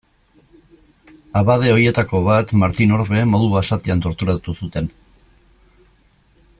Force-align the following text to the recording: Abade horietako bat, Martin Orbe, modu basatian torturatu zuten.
Abade 1.41 1.67
horietako 1.73 2.21
bat, 2.29 2.53
Martin 2.63 2.95
Orbe, 2.97 3.21
modu 3.35 3.53
basatian 3.57 4.01
torturatu 4.07 4.57
zuten. 4.61 4.91